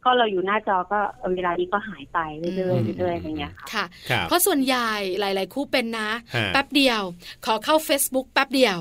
[0.04, 1.00] ก็เราอยู่หน้าจอก็
[1.34, 3.84] เวลานี้ก็หายไปเรื่อยๆเรื่อยๆอย่างเงี้ยค่ะ
[4.28, 4.90] เพราะส่วนใหญ่
[5.20, 6.10] หลาย ๆ คู่เป็นนะ
[6.54, 7.02] แป๊บเดียว
[7.46, 8.76] ขอเข้า Facebook แป๊บเดียว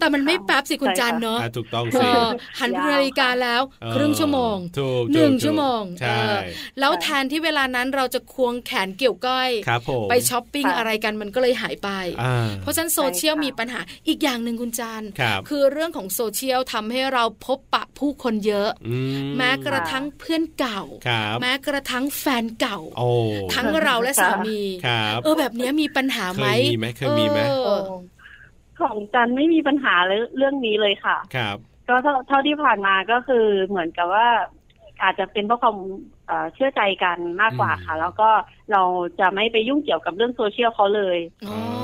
[0.00, 2.06] แต่มันไม่แป๊บสิคุณจันเนาะถูกต้องสิ
[2.60, 3.62] หันนาฬิกาแล้ว
[3.94, 4.56] ครึ่งชั่วโมง
[5.14, 5.82] หนึ่งชั่วโมง
[6.80, 9.50] แล้วแทนที่เวลานั้นเราจะควงแขนเกี่ยวก้อย
[10.10, 11.88] ไปช้อปปิ้งอะไรกันมันก็เลยหายไป
[12.60, 15.04] เพราะฉะนั้นโซเชียลมีปัญหาอีกอย่างหนึ่งคุณจัน
[15.48, 18.70] คือเรื่องของโซเชียลทำให้เราพบปะผู้คนเยอะ
[19.36, 20.82] แม้กระทั่งเพื่อนเก่า
[21.42, 22.78] แม้กระทั่งแฟนเก่า
[23.54, 24.60] ทั้งเราและสามี
[25.24, 27.40] เออแบบนี้มีปัญหาไหมเคยมีไหมเคยมีไหม
[28.80, 29.94] ของจันไม่มีปัญหา
[30.36, 31.56] เรื่องนี้เลยค่ะ ครับ
[31.88, 31.94] ก็
[32.28, 34.28] เท่าที่ผ่านมาก็คือเหมือนกับว่า
[35.02, 35.76] อาจจะเป็นเพราะความ
[36.54, 38.28] เชื่อใจกันมากกว่าค่ะ แล้วก็
[38.72, 38.82] เรา
[39.20, 41.18] จะไม่ไปยุ่งเกี่ยวกับเรื่องโซเชียลเขาเลย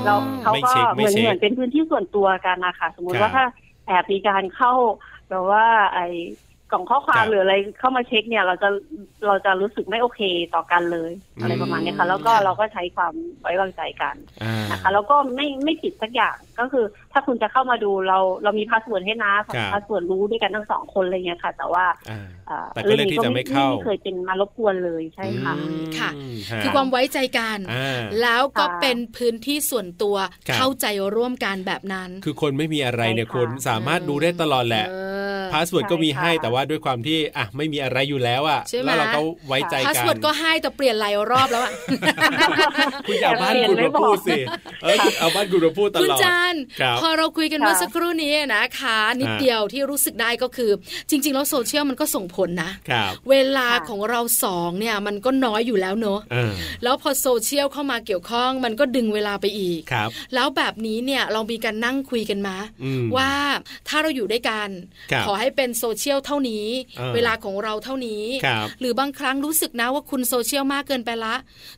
[0.05, 0.13] เรา
[0.43, 3.45] เขาก็เหมือนเหมือนเป็นพื้นที่ส่วนตัวกันนะคะสมมุติว่าถ้า
[3.87, 4.73] แอบมีการเข้า
[5.29, 5.99] แบบว่าไอ
[6.71, 8.69] กล่องข้อความหรืออะไรเข้ามาเช็คเนี่ย เราจะ
[9.27, 10.21] เราจะรู้สึกไม่โอเค
[10.55, 14.15] ต่อกันเลยอะไรประมาณนี้ค่ะ แล้วก็เราก็ใช้ความไว้วางใจกัน
[14.71, 19.33] นะคะแล้วก็ไม่ไม่ปิดสักอย่างก็คือ ถ้าคุณจะเข้ามาดูเราเรามี password ให้นะ
[19.73, 21.85] password รู้ด้วยกันทั้งสองคนอะไรเงี้ยค่ะ แต่ว่า
[22.83, 23.45] เรื่องนี้ก็ไม่
[23.85, 25.53] เคยเป็นมารบกวนเลยใช่ค่ะ
[25.99, 26.09] ค่ะ
[26.63, 27.59] คือความไว้ใจกัน
[28.21, 30.15] แล้วก็เป็นพื้นที่ส่วนตัว
[30.55, 34.85] เข้าใจร่วมกันแบบนั้น คือคนไม่มีอะไรเนี่ยคนสามารถดูได้ตลอดแหละ
[35.53, 41.71] password ก็มีให้แต่ว่าด้วยความที่อะไม่มีอะไรอยู่แล้วอะแล้วเราก็ไว้ใจกัน password ก็ให้แต่เปลี่ยนหลายรอบแล้วอะ
[43.07, 44.39] คุณอย่าบ้านคุณมาพูดสิ
[45.19, 46.55] เอาบ้านคุณมาพูดตลอดคุณจัน
[47.01, 50.71] พอเราคุยกันเมื่อสักครู่นี้นะคะนิดเดียวที่รู้สึกได้ก็คือ
[51.09, 52.71] จริง ๆ แล้วโซเชียลมันก็ส่งผลนะ
[53.29, 56.19] เวลาของเราสองเนี่ยมันก็น้อยอยู่แล้วเนอะ
[56.83, 59.79] แล้วพอโซเชียลเข้ามาเกี่ยวข้องมันก็ดึงเวลาไปอีก
[60.35, 62.55] แล้วแบบนี้เนี่ยเรามีการนั่งคุยกันมา
[63.17, 63.31] ว่า
[63.87, 64.69] ถ้าเราอยู่ด้วยกัน
[65.27, 66.65] ขอให้เป็นโซเชียลเท่านี้
[67.15, 68.23] เวลาของเราเท่านี้
[68.79, 71.35] หรือบางครั้งรู้สึกนะว่าคุณโซเชียลมากเกินไปละ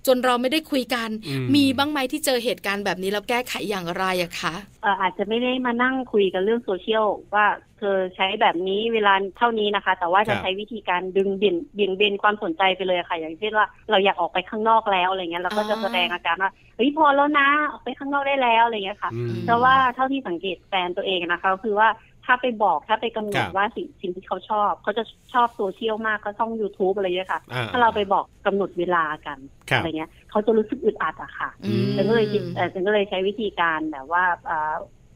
[0.07, 1.09] จนเราไม่ได้คุยกัน
[1.55, 4.55] มีบ้างไหมที่เจอเหตุการณ์แบบนี้แล้วแก้ไขอย่างไรอะคะ
[5.01, 7.45] อาจจะไม่ได้มานั่งคุยกันเรื่องโซเชียลว่า
[7.79, 19.11] เธอใช้แบบนี้เวลาเท่านี้นะคะ แต่ว่าจะใช้วิธีการดึงเบี่ยนเบี่ยงเบนความสนใจไปเลยค่ะ อย่างเช่นว่าเราอยากออกไปข้างนอกแล้วอะไรเงี้ยเราก็จะแสดงอาการว่าเฮ้ยพอแล้วนะออกไปข้างนอกได้แล้วอะไรเงี้ยค่ะ
[19.47, 21.89] แต่ว่าเท่าที่สังเกตแฟนตัวเองนะคะ คือว่า
[22.25, 29.37] ถ้าไปบอกถ้าไปกำหนดว่าสิ่งสิ่งที่เขาชอบ เขาจะชอบโซเชียลมากก็ช่อง youtube อะไรเงี้ยค่ะ ถ้าเราไปบอกกำหนดเวลากัน
[29.69, 31.49] อะไรเงี้ย เขาจะรู้สึกอึดอัดอะค่ะ
[31.95, 32.25] ฉันก็เลย
[32.73, 34.23] ฉันก็เลยใช้วิธีการแบบว่า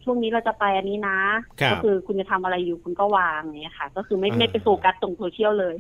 [0.04, 1.20] ช่วงนี้เราจะไปอันนี้นะ
[1.72, 5.76] ก็คือคุณจะทำอะไรอยู่คุณก็วางเนี้ยค่ะ ก็คือไม่ไม่ไปโฟกัสตรงโซเชียลเลย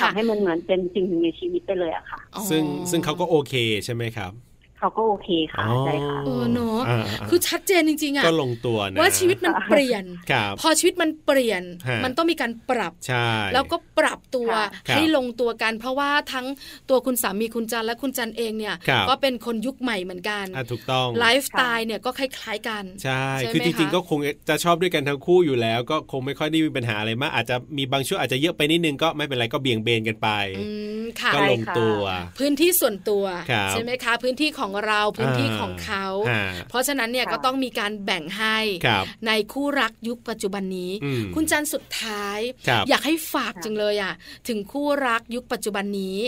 [0.00, 2.20] ทำให้มันเหมือนเป็นสิ่งหนึ่งในชีวิตไปเลยอะค่ะ
[2.50, 4.32] ซึ่งซึ่งเขาก็โอเคใช่ไหมครับ
[4.78, 6.80] เขาก็โอเคค่ะใช่ค่ะเออเนาะ
[7.30, 10.04] คือชัดเจนจริงๆอะก็ลงตัวนะว่าชีวิตมันเปลี่ยน
[10.60, 11.62] พอชีวิตมันเปลี่ยน
[12.04, 14.50] มันต้องมีการปรับใช่แล้วก็ปรับตัว
[14.94, 16.46] ให้ลงตัวกัน เพราะว่าทั้ง
[16.90, 18.74] ตัวคุณสามีคุณจันและคุณจันเองเนี่ย
[19.08, 30.28] ก็เป็นคนยุคใหม่เหมือนกันถูกต้องไลฟ์สไตล์เนี่ยก็คล้ายๆกัน ใช่ คือจริงๆก็คงจะชอบด้วยกันทั้งคู่อยู่แล้ว ก็คงไม่ค่อยได้มีปัญหาอะไรมากอาจจะมีบางช่วงอาจจะเยอะไปนิดนึงก็ไม่เป็นไรก็เบี่ยงเบนกันไป
[31.34, 32.00] ก็ลงตัว
[32.38, 33.24] พื้นที่ส่วนตัว
[33.70, 36.06] ใช่ไหมคะพื้นที่ของเราพื้นที่ของเขา
[36.68, 38.58] เพราะฉะนั้นเนี่ยก็ต้องมีการแบ่งให้
[39.26, 40.92] ในคู่รักยุคปัจจุบันนี้
[41.34, 42.38] คุณจันสุดท้าย
[42.88, 44.14] อยากให้ฝากจังเลยอะ
[44.48, 46.18] ถึงคู่รักยุคปัจจุบันนี้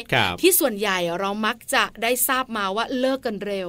[0.40, 3.68] ที่ส่วนใหญ่เรามักจะได้ทราบมาว่าเลิกกันเร็ว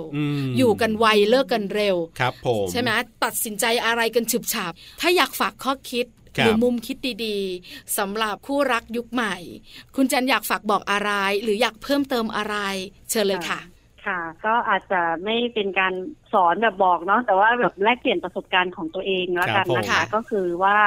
[0.58, 2.90] อยู่กันไวเลิกกันเร็วครับผมใช่ไหม
[3.24, 6.06] ตัดสินใจอะไรกันฉึบฉับ ถ้าอยากฝากข้อคิด
[6.44, 9.36] หรือมุมคิดดีๆสำหรับคู่รักยุคใหม่
[9.96, 11.12] คุณจันอยากฝากบอกอะไร
[11.44, 12.56] หรืออยากเพิ่มเติมอะไร
[13.10, 13.60] เชิญเลยค่ะ
[14.10, 15.94] ค่ะ ก็อาจจะไม่เป็นการ
[16.34, 20.78] สอนแบบบอกเนาะแต่ว่าแบบแลกเปลี่ยนประสบการณ์ของตัวเองแล้วกันนะคะ ก็คือว่า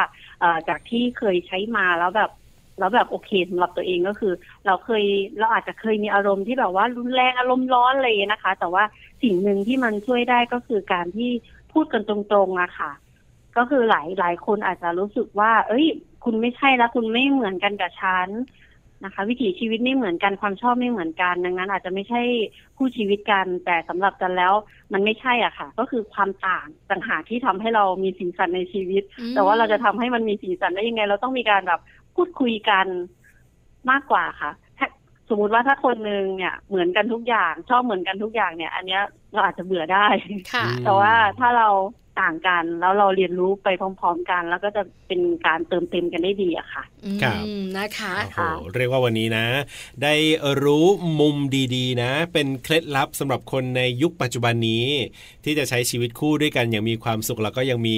[0.68, 2.30] จากที่เคยใช้มาแล้วแบบ
[2.78, 4.32] แล้วแบบโอเคสำหรับตัวเองก็คือ
[4.66, 5.04] เราเคย
[5.38, 8.84] เราอาจจะเคยมีอารมณ์ที่แบบว่ารุนแรงอารมณ์ร้อนอะไรนะคะ แต่ว่า
[9.22, 11.30] สิ่งหนึ่งที่มันช่วยได้ก็คือการที่
[11.72, 12.92] พูดกันตรงๆอะค่ะ
[13.56, 15.86] ก็คือหลายหลายคนอาจจะรู้สึกว่า เอ้ย
[16.24, 18.28] คุณไม่ใช่แล้วคุณไม่เหมือนกันกับฉัน
[19.04, 22.22] นะคะ วิถีชีวิตไม่เหมือนกันความชอบไม่เหมือนกัน ดังนั้น อาจจะไม่ใช่
[22.76, 24.52] คู่ชีวิตกัน แต่สำหรับกันแล้ว
[24.92, 29.02] มันไม่ใช่อะค่ะ ก็คือความต่างต่างหากที่ทำให้เรามีสีสันในชีวิต
[29.34, 31.80] แต่ว่าเราจะทำให้มันมีสีสันได้ยังไง เราต้องมีการแบบ
[32.16, 32.86] พูดคุยกัน
[33.90, 34.52] มากกว่าค่ะ
[35.28, 40.06] สมมุติว่าถ้าคนหนึ่งเนี่ยเหมือนกันทุกอย่าง ชอบเหมือนกันทุกอย่างเนี่ย อันเนี้ยเราอาจจะเบื่อได้
[40.84, 41.68] แต่ว่าถ้าเรา
[42.20, 46.82] ต่างกัน แล้วเราเรียนรู้ไปพร้อม ๆ กัน แล้วก็จะเป็นการเติมเต็มกันได้ดีอะค่ะ
[47.22, 47.44] ครับ
[47.76, 48.40] นะคะโอ้โห
[48.76, 49.46] เรียกว่าวันนี้นะ
[50.02, 50.14] ได้
[50.62, 50.86] รู้
[51.20, 51.36] มุม
[51.76, 54.86] ดีๆ นะ เป็นเคล็ดลับสำหรับคนในยุคปัจจุบันนี้
[55.44, 57.96] ที่จะใช้ชีวิตคู่ด้วยกันอย่างมีความสุขแล้วก็ยังมี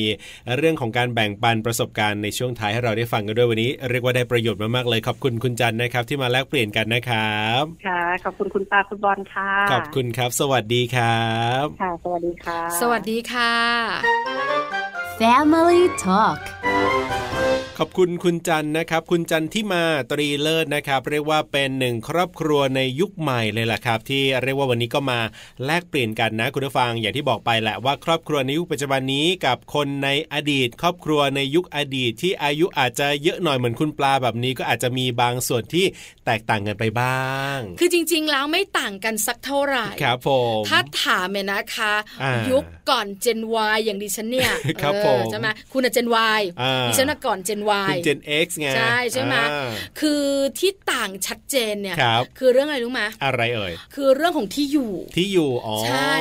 [0.56, 14.03] เรื่องของการแบ่งปันประสบการณ์ในช่วงท้ายให้เราได้ฟังกันด้วยวันนี้ เรียกว่าได้ประโยชน์มากๆเลยขอบคุณคุณจันนะครับ ที่มาแลกเปลี่ยนกันนะครับค่ะขอบคุณคุณปาคุณบอลค่ะขอบคุณครับ สวัสดีครับค่ะสวัสดีค่ะ สวัสดีค่ะ
[15.18, 16.40] Family Talk
[17.80, 19.82] ขอบคุณคุณจันนะครับ คุณจันที่มา
[20.12, 25.20] ตรีเลิศนะครับ เรียกว่าเป็นหนึ่งครอบครัวในยุคใหม่เลยล่ะครับ ที่เรียกว่าวันนี้ก็มา
[25.64, 35.84] แลกเปลี่ยนกันนะ คุณผู้ฟังอย่างที่บอกไปแหละว่าครอบครัวในยุคปัจจุบันนี้กับคนในอดีต ครอบครัวในยุคอดีต ที่อายุอาจจะเยอะหน่อยเหมือนคุณปลาแบบนี้ ก็อาจจะมีบางส่วนที่
[36.26, 41.94] แตกต่างกันไปบ้าง คือจริง ๆ แล้วไม่ต่างกันสักเท่าไหร่ครับผมถ้าถามเนี่ยนะคะ
[42.50, 43.40] ยุคก่อนเจน
[43.74, 44.50] Y อย่างดิฉันเนี่ย
[44.82, 46.08] ครับผมใช่ไหมคุณเจน
[46.38, 46.42] Y
[46.88, 49.34] ดิฉันก่อนเจน Y คุณเจน X ไงใช่ใช่ไหม
[50.00, 50.24] คือ
[50.58, 51.96] ที่ต่างชัดเจนเนี่ย
[52.38, 56.14] คือเรื่องอะไรรู้ไหมอะไรเอ่ยคือเรื่องของที่อยู่ที่อยู่อ๋อใช่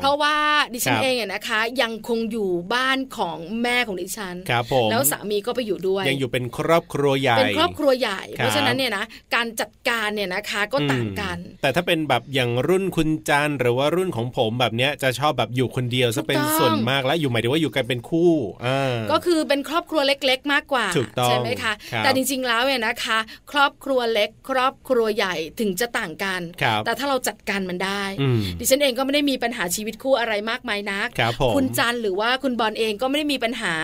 [0.00, 0.36] เพราะว่า
[0.72, 18.32] ดิฉันเองเนี่ยนะคะ ยังคงอยู่บ้านของแม่ของดิฉันครับผมแล้วสามีก็ไปอยู่ด้วย ยังอยู่เป็นครอบครัวใหญ่เป็นครอบครัวใหญ่ เพราะฉะนั้นเนี่ยนะการจัดการเนี่ยนะคะก็ต่างกัน แต่ถ้าเป็นแบบอย่างรุ่นคุณจันหรือว่ารุ่นของผมแบบเนี้ยจะชอบแบบอยู่คนเดียวซะเป็นส่วนมากแล้วอยู่หมายถึงว่าอยู่กันเป็นคู่
[19.12, 20.86] ก็คือเป็นครอบครัวเล็ก ๆ มากกว่า
[21.24, 23.18] ใช่ไหมคะแต่จริงๆแล้วเนี่ยนะคะ
[23.52, 26.40] ครอบครัวเล็ก ครอบครัวใหญ่ถึงจะต่างกัน
[26.86, 28.02] แต่ถ้าเราจัดการมันได้
[28.58, 31.08] ดิฉันเองก็ไม่ได้มีปัญหาชีวิตคู่อะไรมากมายนัก
[31.56, 33.74] คุณจันหรือว่าคุณบอลเองก็ไม่ได้มีปัญหา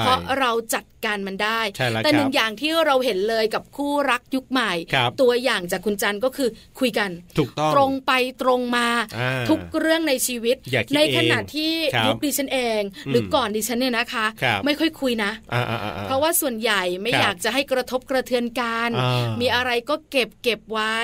[0.00, 1.60] เพราะเราจัด การมันได้
[2.04, 4.72] แต่หนึ่งอย่างที่เราเห็นเลยกับคู่รักยุคใหม่
[5.20, 6.48] ตัวอย่างจากคุณจันก็คือ
[6.80, 8.12] คุยกันถูกต้องตรงไป
[8.42, 8.88] ตรงมา
[9.48, 10.56] ทุกเรื่องในชีวิต
[10.96, 11.72] ในขณะที่
[12.06, 14.26] ยุคดิฉันเอง หรือก่อนดิฉันเนี่ยนะคะ
[14.64, 15.32] ไม่ค่อยคุยนะ
[16.04, 18.90] เพราะว่าส่วนใหญ่ไม่อยากจะให้กระทบกระเทือนกัน
[19.40, 20.98] มีอะไรก็เก็บเก็บไว้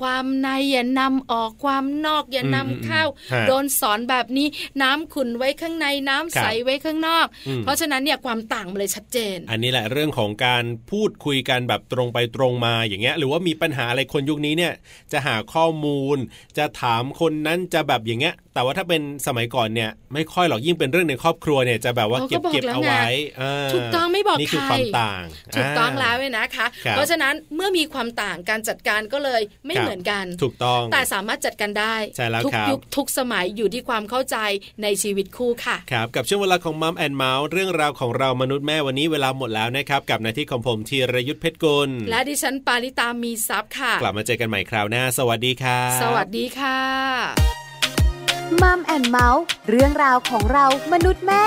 [0.00, 3.04] ความในอย่านำออกความนอกอย่านำเข้า
[3.48, 4.46] โดนสอนแบบนี้
[4.82, 7.26] น้ำขุนไว้ข้างในน้ำใสไว้ข้างนอก
[7.62, 14.72] เพราะฉะนั้นเนี่ยความต่างมันเลยชัดเจนอันนี้แหละเรื่องของการพูดคุยกันแบบตรงไปตรงมาอย่างเงี้ยหรือว่ามีปัญหาอะไรคนยุคนี้เนี่ย
[15.12, 16.16] จะหาข้อมูล
[16.58, 23.04] จะถามคนนั้นจะแบบอย่างเงี้ย แต่ว่าถ้าเป็นสมัยก่อนเนี่ย ไม่ค่อยหรอกยิ่งเป็นเรื่องในครอบครัวเนี่ยจะแบบว่าเก็บเก็บเอาไว้
[23.74, 25.24] ถูกต้องไม่บอกนี่คือความต่าง
[25.56, 31.96] ถูกต้องแล้วเลยนะคะ เพราะฉะนั้นเมื่อมีความต่างการจัดการก็เลยไม่เหมือนกัน ถูกต้องแต่สามารถจัดการได้
[32.44, 34.36] ทุกยุคทุกสมัยอยู่ที่ความเข้าใจ
[34.82, 46.78] ในชีวิตคู่ค่ะครับกับช่วงเวลาของ Mom and Mouth เรื่องราวของเรามนุษย์แม่วันนี้เวลาหมดแล้วนะครับ กับนาทีของผมธีรยุทธเพชรกุลและดิฉันปาริตามีซัพ์ค่ะ กลับมาเจอกันใหม่คราวหน้า สวัสดีค่ะ สวัสดีค่ะ
[48.62, 51.44] Mom and Mouth เรื่องราวของเรามนุษย์แม่